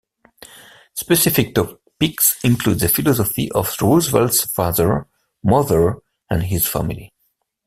Specific 0.95 1.53
topics 1.53 2.43
include 2.43 2.79
the 2.79 2.89
philosophy 2.89 3.51
of 3.51 3.75
Roosevelt's 3.79 4.45
father, 4.51 5.05
mother, 5.43 5.97
and 6.27 6.41
his 6.41 6.65
family. 6.65 7.13